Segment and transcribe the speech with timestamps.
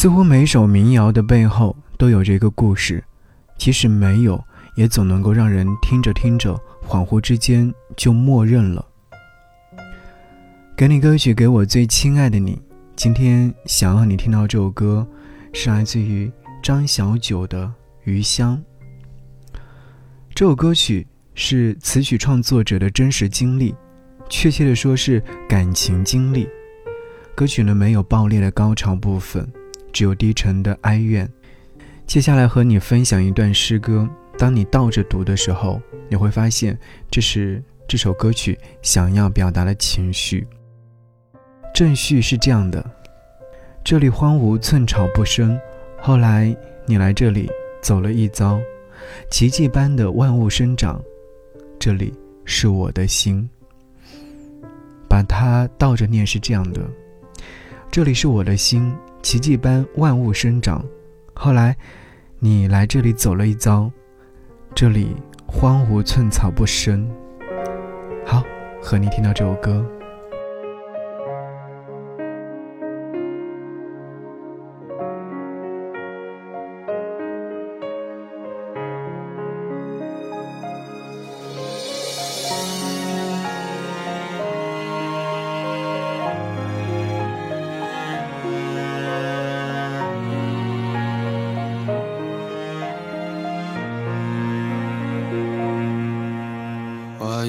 [0.00, 3.04] 似乎每首民谣的背后都有着一个故事，
[3.58, 4.42] 即使没有，
[4.74, 6.58] 也总能够让人听着听着，
[6.88, 8.82] 恍惚之间就默认了。
[10.74, 12.58] 给你歌曲，给我最亲爱的你。
[12.96, 15.06] 今天想要你听到这首歌，
[15.52, 17.66] 是来自于张小九的
[18.04, 18.56] 《余香》。
[20.34, 23.74] 这首歌曲是词曲创作者的真实经历，
[24.30, 26.48] 确切的说是感情经历。
[27.34, 29.46] 歌曲呢没有爆裂的高潮部分，
[29.92, 31.28] 只有低沉的哀怨。
[32.06, 36.76] 接下来和你分享一段诗歌，当你倒着读的时候，你会发现
[37.10, 40.46] 这是这首歌曲想要表达的情绪。
[41.74, 42.84] 正序是这样的：
[43.84, 45.58] 这里荒芜，寸草不生。
[46.00, 46.54] 后来
[46.86, 47.48] 你来这里
[47.80, 48.60] 走了一遭，
[49.30, 51.00] 奇迹般的万物生长。
[51.78, 52.12] 这里
[52.44, 53.48] 是我的心。
[55.08, 56.80] 把它倒着念是这样的。
[57.90, 60.84] 这里是我的心，奇迹般万物生长。
[61.34, 61.76] 后来，
[62.38, 63.90] 你来这里走了一遭，
[64.74, 67.08] 这里荒芜，寸草不生。
[68.26, 68.42] 好，
[68.82, 69.84] 和你听到这首歌。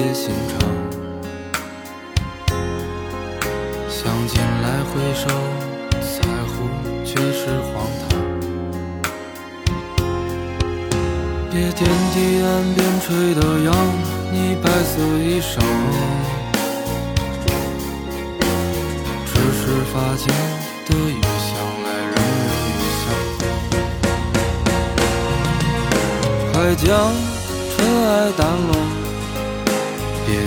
[0.00, 0.58] 慰藉心肠？
[3.90, 5.28] 想起来回首，
[6.00, 6.16] 在
[6.48, 6.52] 乎
[7.04, 7.74] 却是荒
[8.08, 8.10] 唐。
[11.50, 11.78] 别天
[12.14, 13.68] 地岸边吹的杨
[14.32, 15.52] 你白色衣裳，
[19.26, 19.60] 只是
[19.92, 20.24] 发间
[20.86, 21.50] 的雨香。
[26.52, 26.88] 快将
[27.76, 28.08] 尘埃
[28.38, 28.72] 掸落，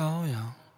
[0.00, 0.69] 朝阳。